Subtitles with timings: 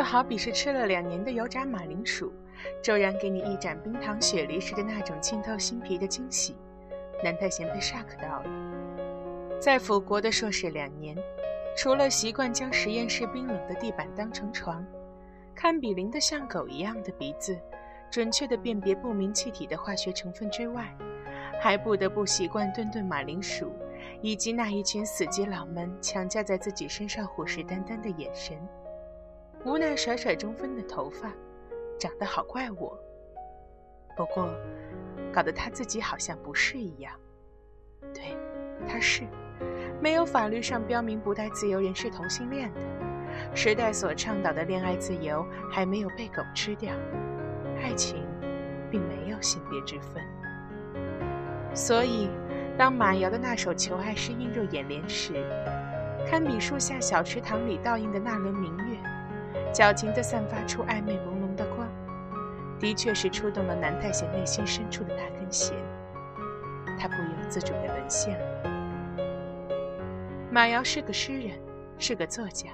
[0.00, 2.32] 就好比是吃了两年的油炸马铃薯，
[2.82, 6.56] 骤然给你一盏冰糖雪梨时的那种沁透心脾的惊喜。
[7.22, 8.44] 南太贤被 shock 到了。
[9.60, 11.14] 在辅国的硕士两年，
[11.76, 14.82] 除了习惯将实验室冰冷的地板当成床，
[15.54, 17.58] 堪比灵的像狗一样的鼻子，
[18.10, 20.96] 准确的辨别不明气体的化学成分之外，
[21.60, 23.70] 还不得不习惯顿顿马铃薯，
[24.22, 28.56] 以及那一群死基佬们强加在自己身上虎视眈眈的眼神。
[29.64, 31.30] 无奈甩甩中分的头发，
[31.98, 32.98] 长得好怪我。
[34.16, 34.48] 不过，
[35.30, 37.12] 搞得他自己好像不是一样。
[38.14, 38.34] 对，
[38.88, 39.24] 他是，
[40.00, 42.80] 没有法律上标明不带自由人是同性恋的。
[43.54, 46.92] 时代所倡导的恋爱自由还没有被狗吃掉，
[47.82, 48.26] 爱情
[48.90, 50.22] 并没有性别之分。
[51.74, 52.30] 所以，
[52.78, 55.34] 当马瑶的那首求爱诗映入眼帘时，
[56.26, 58.96] 堪比树下小池塘里倒映的那轮明月。
[59.72, 61.88] 矫情地散发出暧昧朦胧的光，
[62.78, 65.76] 的确是触动了南太贤内心深处的那根弦，
[66.98, 68.46] 他不由自主地沦陷了。
[70.50, 71.56] 马瑶是个诗人，
[71.98, 72.70] 是个作家，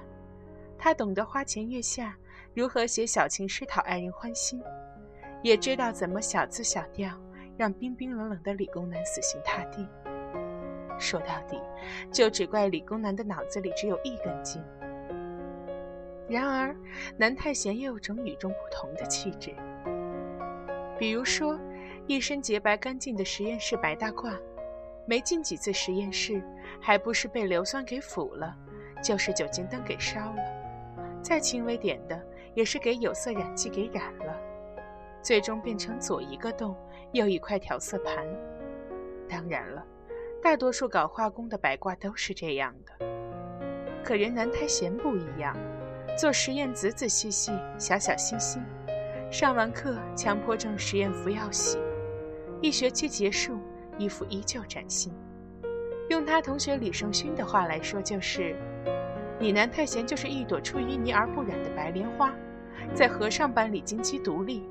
[0.78, 2.16] 他懂得花前月下
[2.54, 4.62] 如何写小情诗讨爱人欢心，
[5.42, 7.10] 也知道怎么小字小调
[7.58, 9.86] 让冰冰冷冷的理工男死心塌地。
[10.98, 11.60] 说到底，
[12.10, 14.62] 就只怪理工男的脑子里只有一根筋。
[16.28, 16.74] 然而，
[17.16, 19.54] 南太贤又有种与众不同的气质。
[20.98, 21.58] 比如说，
[22.06, 24.36] 一身洁白干净的实验室白大褂，
[25.06, 26.42] 没进几次实验室，
[26.80, 28.56] 还不是被硫酸给腐了，
[29.02, 30.42] 就是酒精灯给烧了，
[31.22, 32.20] 再轻微点的，
[32.54, 34.36] 也是给有色染剂给染了，
[35.22, 36.74] 最终变成左一个洞，
[37.12, 38.26] 右一块调色盘。
[39.28, 39.84] 当然了，
[40.42, 43.06] 大多数搞化工的白褂都是这样的。
[44.02, 45.56] 可人南太贤不一样。
[46.16, 48.62] 做实验仔仔细细，小小心心。
[49.30, 51.78] 上完课，强迫症实验服要洗。
[52.62, 53.58] 一学期结束，
[53.98, 55.12] 衣服依旧崭新。
[56.08, 58.56] 用他同学李胜勋的话来说，就是
[59.38, 62.34] ：“你南太贤就是一朵出淤泥而不染的白莲花，
[62.94, 64.66] 在和尚班里金鸡独立。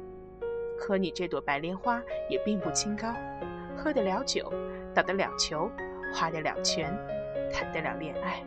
[0.79, 3.13] 可你这朵白莲花也并不清高，
[3.78, 4.51] 喝得了酒，
[4.95, 5.69] 打得了球，
[6.11, 6.91] 花得了拳，
[7.53, 8.44] 谈得了恋爱。”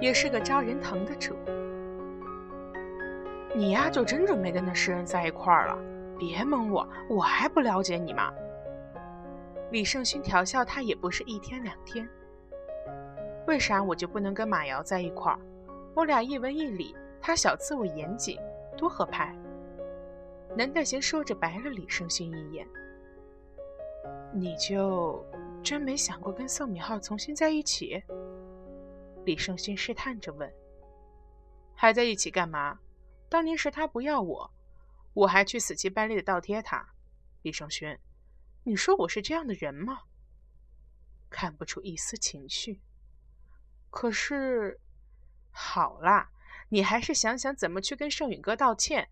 [0.00, 1.34] 也是个招人疼的主。
[3.54, 5.78] 你呀，就真准备跟那诗人在一块儿了？
[6.18, 8.32] 别蒙我，我还不了解你吗？
[9.70, 12.08] 李胜勋调笑他，也不是一天两天。
[13.46, 15.38] 为啥我就不能跟马瑶在一块儿？
[15.94, 18.38] 我俩一文一理，他小资我严谨，
[18.76, 19.34] 多合拍。
[20.54, 22.66] 南大贤说着，白了李胜勋一眼。
[24.32, 25.24] 你就
[25.62, 28.02] 真没想过跟宋敏浩重新在一起？
[29.26, 30.50] 李胜勋试探着问
[31.74, 32.78] ：“还在一起干嘛？
[33.28, 34.50] 当年是他不要我，
[35.14, 36.90] 我还去死乞白赖的倒贴他。
[37.42, 37.98] 李胜勋，
[38.62, 40.02] 你说我是这样的人吗？”
[41.28, 42.80] 看不出一丝情绪。
[43.90, 44.78] 可是，
[45.50, 46.30] 好啦，
[46.68, 49.08] 你还是想想怎么去跟盛允哥道歉。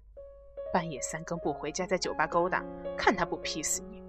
[0.72, 2.64] 半夜三更不回家，在酒吧勾搭，
[2.96, 4.00] 看他不劈死你！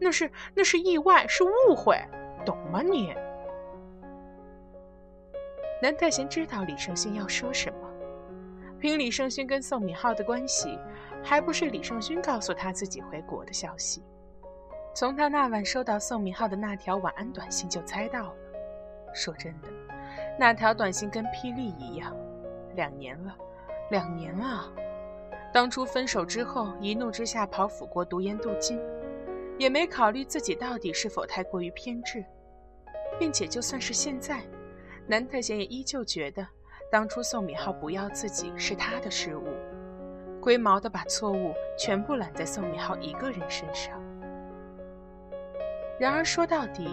[0.00, 2.02] 那是那是意外，是误会，
[2.46, 3.14] 懂吗你？
[5.82, 7.90] 南太贤知道李胜勋要说什么，
[8.78, 10.78] 凭李胜勋跟宋敏浩的关系，
[11.24, 14.00] 还不是李胜勋告诉他自己回国的消息。
[14.94, 18.36] 从他那晚收到宋敏浩的那条晚安短信就猜到了。
[19.12, 19.68] 说真的，
[20.38, 22.16] 那条短信跟霹雳一样。
[22.76, 23.34] 两年了，
[23.90, 24.72] 两年了。
[25.52, 28.80] 当初分手之后，一怒之下跑辅国读研镀金，
[29.58, 32.24] 也没考虑自己到底是否太过于偏执，
[33.18, 34.40] 并且就算是现在。
[35.12, 36.48] 南太贤也依旧觉得，
[36.90, 39.44] 当初宋敏浩不要自己是他的失误，
[40.40, 44.00] 龟毛的把错误全部揽在宋敏浩一个人身上。
[46.00, 46.88] 然而说到底，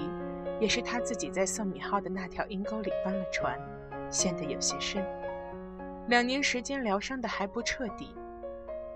[0.60, 3.58] 也是他自己在宋敏浩的那条阴沟里翻了船，
[4.12, 5.02] 陷得有些深。
[6.10, 8.14] 两年时间疗伤的还不彻底，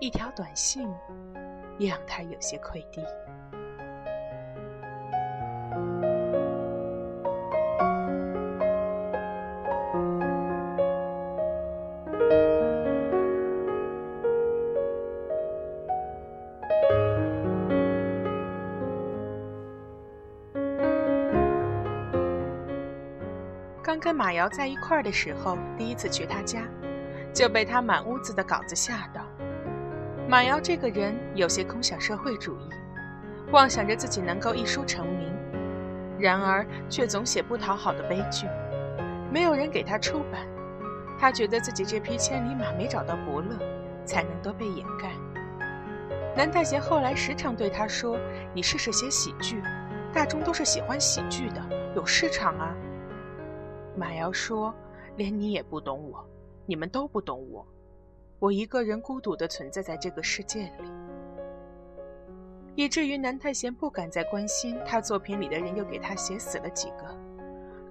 [0.00, 0.86] 一条短信
[1.78, 3.02] 也让他有些愧地。
[24.04, 26.60] 跟马瑶在一块儿的时候，第一次去他家，
[27.32, 29.22] 就被他满屋子的稿子吓到。
[30.28, 32.68] 马瑶这个人有些空想社会主义，
[33.50, 35.34] 妄想着自己能够一书成名，
[36.18, 38.46] 然而却总写不讨好的悲剧，
[39.32, 40.46] 没有人给他出版，
[41.18, 43.56] 他觉得自己这匹千里马没找到伯乐，
[44.04, 45.12] 才能都被掩盖。
[46.36, 48.18] 南太贤后来时常对他说
[48.52, 49.62] ：“你试试写喜剧，
[50.12, 51.62] 大众都是喜欢喜剧的，
[51.96, 52.76] 有市场啊。”
[53.96, 54.74] 马瑶说
[55.16, 56.24] ：“连你也不懂我，
[56.66, 57.64] 你们都不懂我，
[58.38, 60.90] 我一个人孤独地存在在这个世界里。”
[62.76, 67.16] 以至于南太贤不敢再关心他作品里的人又给他写死了几个，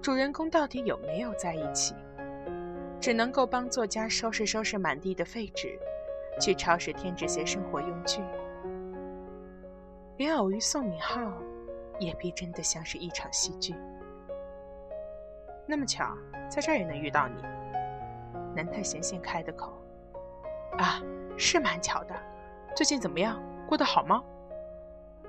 [0.02, 1.94] 主人公到底有没有在一起，
[3.00, 5.78] 只能够帮作家收拾收拾满地的废纸，
[6.38, 8.20] 去超市添置些生活用具。
[10.18, 11.32] 连偶遇宋敏浩，
[11.98, 13.74] 也逼真的像是一场戏剧。
[15.66, 16.16] 那么巧，
[16.48, 17.42] 在这儿也能遇到你。
[18.54, 19.72] 南太贤先开的口。
[20.78, 21.00] 啊，
[21.36, 22.14] 是蛮巧的。
[22.76, 23.42] 最近怎么样？
[23.66, 24.22] 过得好吗？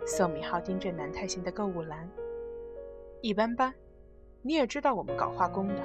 [0.06, 2.10] 宋敏浩盯着南太贤的购物篮，
[3.22, 3.74] 一般般。
[4.42, 5.82] 你也知道我们搞化工的，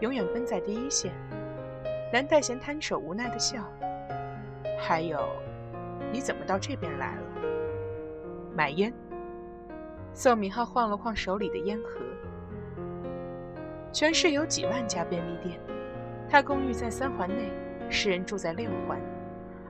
[0.00, 1.12] 永远奔在第一线。
[2.12, 3.64] 南太贤摊手无奈的笑。
[4.78, 5.26] 还有，
[6.12, 7.22] 你怎么到这边来了？
[8.54, 8.92] 买烟。
[10.12, 12.00] 宋敏浩晃了晃手里的烟盒。
[13.94, 15.56] 全市有几万家便利店，
[16.28, 17.48] 他公寓在三环内，
[17.88, 19.00] 世人住在六环，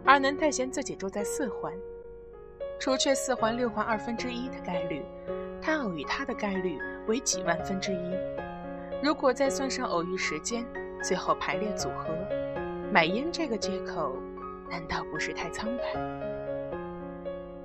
[0.03, 1.71] 而南太贤自己住在四环。
[2.81, 5.03] 除却四环六环二分之一的概率，
[5.61, 8.17] 他偶遇他的概率为几万分之一。
[9.03, 10.65] 如果再算上偶遇时间，
[11.03, 12.17] 最后排列组合，
[12.91, 14.17] 买烟这个借口，
[14.71, 16.01] 难道不是太苍白？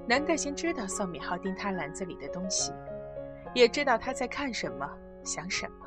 [0.05, 2.73] 南代贤知道宋敏浩盯他篮子里的东西，
[3.53, 4.85] 也知道他在看什么，
[5.23, 5.85] 想什么。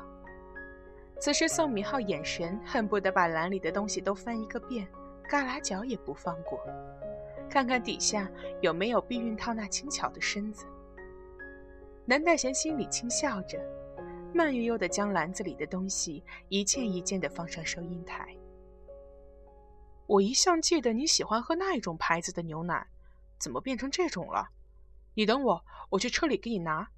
[1.23, 4.85] 此时宋敏浩眼神恨不得把篮里的东西都翻一个遍，
[5.29, 6.59] 旮旯角也不放过。
[7.49, 8.29] 看看底下
[8.59, 10.65] 有没有避孕套那轻巧的身子。
[12.03, 13.57] 南代贤心里轻笑着，
[14.33, 18.35] 慢悠悠地将篮子里的东西一件一件地放上收银台。
[20.07, 22.85] 我一向记得你喜欢喝那一种牌子的牛奶，
[23.39, 24.49] 怎么变成这种了？
[25.13, 26.89] 你等我，我去车里给你拿。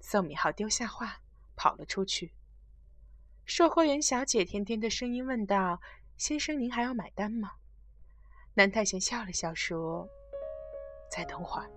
[0.00, 1.20] 宋敏浩丢下话，
[1.54, 2.32] 跑了出去。
[3.44, 5.80] 售货员小姐甜甜的声音问道
[6.16, 7.50] ：“先生，您还要买单吗？”
[8.54, 10.08] 南太贤笑了笑，说
[11.10, 11.68] ：“再等会儿。”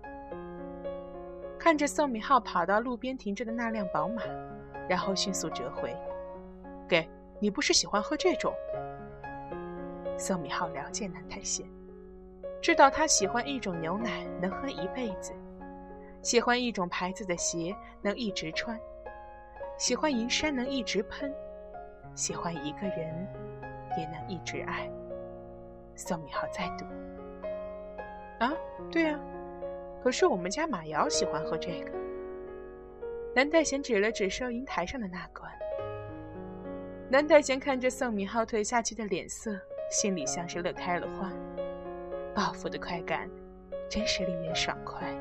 [1.58, 4.22] 看着宋敏浩跑到路边停着的那辆宝马，
[4.88, 5.94] 然后迅速折回
[6.88, 7.06] ：“给
[7.40, 8.54] 你不是喜欢喝这种？”
[10.16, 11.66] 宋敏浩了解南太贤，
[12.62, 15.32] 知道他喜欢一种牛奶能喝一辈子，
[16.22, 18.78] 喜欢一种牌子的鞋能一直穿，
[19.76, 21.34] 喜欢银山能一直喷，
[22.16, 23.28] 喜欢一个人
[23.96, 24.90] 也能一直爱。
[25.94, 26.84] 宋敏浩再读。
[28.40, 28.52] 啊，
[28.90, 29.20] 对呀，
[30.02, 31.92] 可是我们家马瑶喜欢喝这个。
[33.34, 35.52] 南太贤指了指收银台上的那罐。
[37.08, 39.54] 南太贤看着宋敏浩退下去的脸色，
[39.90, 41.30] 心里像是乐开了花。
[42.34, 43.30] 报复的快感，
[43.90, 45.14] 真是令人爽快。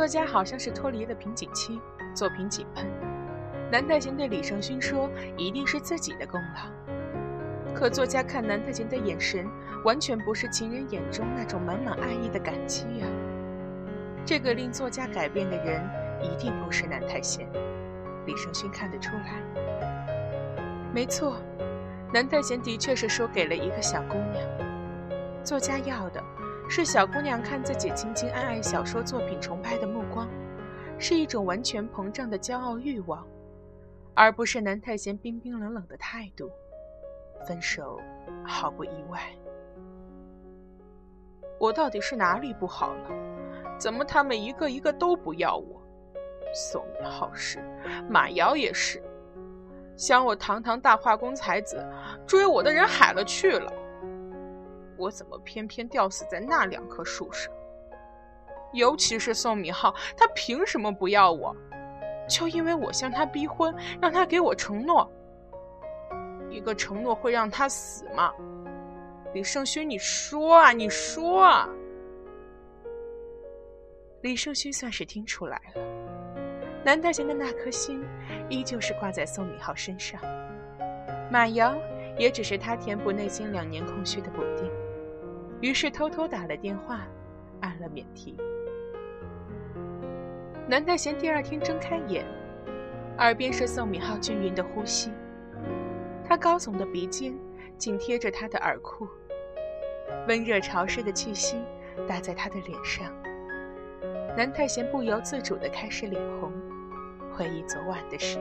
[0.00, 1.78] 作家好像是脱离了瓶颈期，
[2.14, 2.86] 作品井喷。
[3.70, 6.94] 南太贤对李胜勋说：“一定是自己的功劳。”
[7.76, 9.46] 可作家看南太贤的眼神，
[9.84, 13.06] 完全不是情人眼中那种满满爱意的感激呀。
[14.24, 15.86] 这个令作家改变的人，
[16.22, 17.46] 一定不是南太贤。
[18.24, 19.34] 李胜勋看得出来。
[20.94, 21.36] 没错，
[22.10, 24.48] 南太贤的确是输给了一个小姑娘。
[25.44, 26.24] 作家要的。
[26.72, 30.28] 是小姑娘看自己亲亲爱爱小说作品崇拜的目光，
[31.00, 33.26] 是一种完全膨胀的骄傲欲望，
[34.14, 36.48] 而不是南太贤冰冰冷冷的态度。
[37.44, 38.00] 分手
[38.46, 39.20] 毫不意外。
[41.58, 43.10] 我到底是哪里不好了？
[43.76, 45.82] 怎么他们一个一个都不要我？
[46.54, 47.58] 宋敏浩是，
[48.08, 49.02] 马瑶也是，
[49.96, 51.84] 想我堂堂大化工才子，
[52.28, 53.72] 追我的人海了去了。
[55.00, 57.50] 我怎么偏偏吊死在那两棵树上？
[58.74, 61.56] 尤其是宋敏浩，他凭什么不要我？
[62.28, 65.10] 就因为我向他逼婚，让他给我承诺。
[66.50, 68.32] 一个承诺会让他死吗？
[69.32, 71.68] 李胜勋，你说啊，你说啊！
[74.22, 75.82] 李胜勋算是听出来了，
[76.84, 78.04] 南大贤的那颗心
[78.48, 80.20] 依旧是挂在宋敏浩身上，
[81.32, 81.74] 马瑶
[82.18, 84.70] 也只是他填补内心两年空虚的补丁。
[85.60, 87.00] 于是偷偷打了电话，
[87.60, 88.36] 按了免提。
[90.66, 92.24] 南太贤第二天睁开眼，
[93.18, 95.10] 耳边是宋敏浩均匀的呼吸，
[96.24, 97.34] 他高耸的鼻尖
[97.76, 99.06] 紧贴着他的耳廓，
[100.28, 101.56] 温热潮湿的气息
[102.08, 103.12] 打在他的脸上。
[104.36, 106.52] 南太贤不由自主地开始脸红，
[107.32, 108.38] 回忆昨晚的事。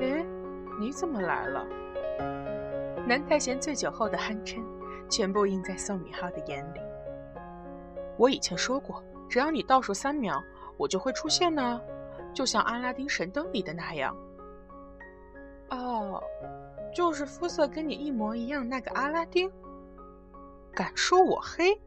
[0.00, 0.24] 哎，
[0.80, 1.66] 你怎么来了？
[3.06, 4.62] 南太贤醉酒后的酣嗔，
[5.10, 6.80] 全部映在宋敏浩的眼里。
[8.16, 10.42] 我以前说过，只要你倒数三秒，
[10.76, 11.80] 我就会出现呢，
[12.32, 14.16] 就像阿拉丁神灯里的那样。
[15.70, 16.22] 哦，
[16.94, 19.50] 就是肤色跟你一模一样那个阿拉丁？
[20.72, 21.78] 敢说我黑？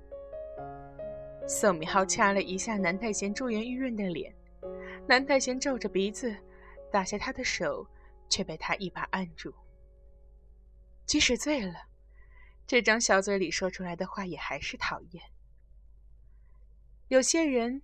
[1.48, 4.34] 宋敏浩掐了一下南太贤珠圆玉润的脸，
[5.08, 6.36] 南太贤皱着鼻子
[6.92, 7.86] 打下他的手，
[8.30, 9.54] 却被他一把按住。
[11.06, 11.74] 即使醉了，
[12.66, 15.24] 这张小嘴里说出来的话也还是讨厌。
[17.10, 17.82] 有些人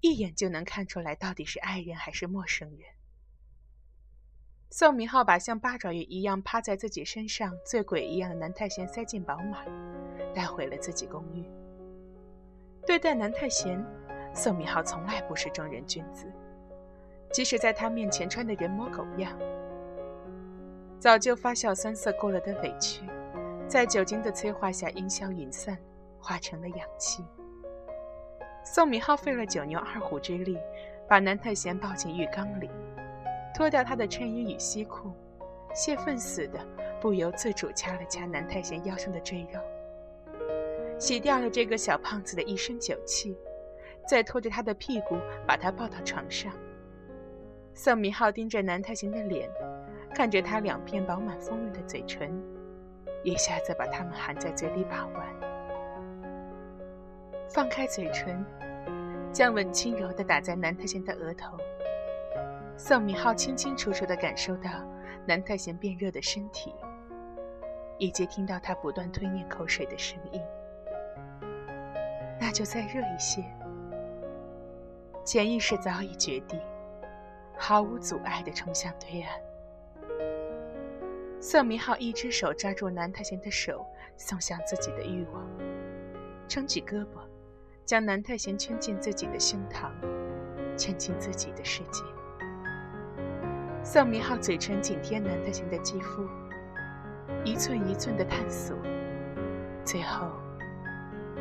[0.00, 2.80] 一眼就能看出来到底是爱人还是陌生人。
[4.70, 9.64] 宋敏浩把像八爪鱼一样趴在自己身上、醉鬼一样的南太贤塞进宝马，
[10.34, 11.44] 带回了自己公寓。
[12.86, 13.84] 对待南太贤，
[14.34, 16.26] 宋敏浩从来不是正人君子，
[17.30, 19.38] 即使在他面前穿的人模狗样，
[20.98, 23.02] 早就发酵酸涩过了的委屈，
[23.68, 25.78] 在酒精的催化下烟消云散，
[26.18, 27.24] 化成了氧气。
[28.64, 30.58] 宋敏浩费了九牛二虎之力，
[31.08, 32.70] 把南太贤抱进浴缸里，
[33.54, 35.10] 脱掉他的衬衣与西裤，
[35.74, 36.60] 泄愤似的
[37.00, 39.58] 不由自主掐了掐南太贤腰上的赘肉。
[40.98, 43.36] 洗掉了这个小胖子的一身酒气，
[44.06, 45.16] 再拖着他的屁股
[45.46, 46.52] 把他抱到床上。
[47.74, 49.50] 宋明浩盯着南太贤的脸，
[50.14, 52.30] 看着他两片饱满丰润的嘴唇，
[53.22, 55.26] 一下子把它们含在嘴里把玩。
[57.48, 58.44] 放开嘴唇，
[59.32, 61.56] 将吻轻柔地打在南太贤的额头。
[62.76, 64.70] 宋敏浩清清楚楚地感受到
[65.26, 66.74] 南太贤变热的身体，
[67.98, 70.40] 以及听到他不断吞咽口水的声音。
[72.40, 73.44] 那就再热一些。
[75.24, 76.60] 潜意识早已决定，
[77.56, 79.38] 毫无阻碍地冲向对岸。
[81.44, 83.84] 宋明浩一只手抓住南太贤的手，
[84.16, 85.44] 送向自己的欲望，
[86.46, 87.18] 撑起胳膊，
[87.84, 89.90] 将南太贤圈进自己的胸膛，
[90.78, 92.04] 圈进自己的世界。
[93.82, 96.24] 宋明浩嘴唇紧贴南太贤的肌肤，
[97.42, 98.76] 一寸一寸的探索，
[99.84, 100.30] 最后。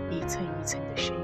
[0.09, 1.21] 一寸一寸的深入。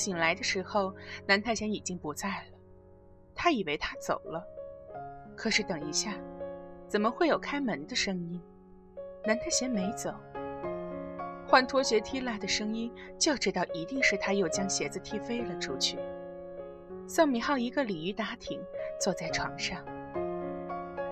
[0.00, 0.94] 醒来的时候，
[1.26, 2.58] 南太贤已经不在了。
[3.34, 4.42] 他以为他走了，
[5.36, 6.14] 可是等一下，
[6.88, 8.40] 怎么会有开门的声音？
[9.26, 10.14] 南太贤没走，
[11.46, 15.98] 换拖鞋踢烂的声音就知道一定是他又将鞋子踢飞了出去。
[17.06, 18.58] 宋敏浩一个鲤鱼打挺
[18.98, 19.84] 坐在床上，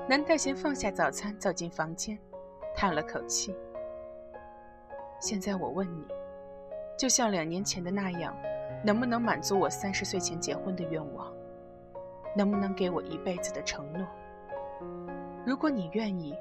[0.09, 2.19] 南太贤放下早餐走进房间，
[2.75, 3.55] 叹了口气
[5.21, 6.05] ：“现在我问你，
[6.97, 8.35] 就像两年前的那样，
[8.85, 11.33] 能不能满足我三十岁前结婚的愿望？
[12.37, 14.07] 能不能给我一辈子的承诺？
[15.47, 16.35] 如果你愿意。”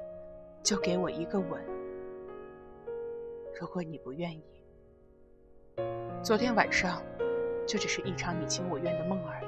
[0.60, 1.64] 就给我一个吻。
[3.58, 4.44] 如果你不愿意，
[6.20, 7.00] 昨天晚上
[7.66, 9.46] 就只是一场你情我愿的梦而已。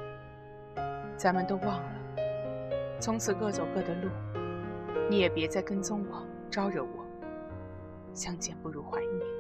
[1.18, 1.92] 咱们都忘了，
[3.00, 4.09] 从此各走各的路。
[5.11, 7.04] 你也别再跟踪我，招惹我。
[8.14, 9.39] 相见不如怀念。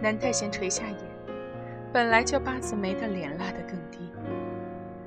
[0.00, 0.98] 南太贤垂下眼，
[1.92, 3.98] 本来就八字眉的脸拉得更低。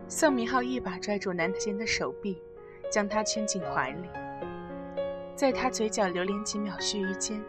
[0.07, 2.41] 宋明浩一把拽住南太贤的手臂。
[2.91, 4.09] 将他圈进怀里，
[5.33, 7.41] 在他嘴角流连几秒须臾间，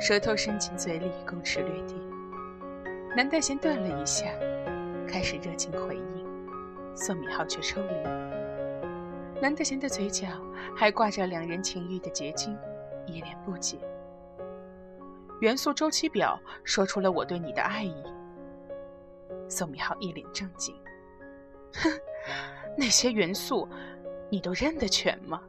[0.00, 1.96] 舌头伸进嘴里，勾齿略地。
[3.16, 4.26] 南太贤顿了一下，
[5.04, 6.26] 开始热情回应，
[6.94, 9.40] 宋敏浩却抽离。
[9.42, 10.28] 南太贤的嘴角
[10.76, 12.56] 还挂着两人情欲的结晶，
[13.04, 13.78] 一脸不解。
[15.40, 18.02] 元素周期表说出了我对你的爱意。
[19.48, 20.74] 宋明浩一脸正经，
[21.74, 21.90] 哼，
[22.76, 23.68] 那些元素。
[24.30, 25.40] 你都认得全吗？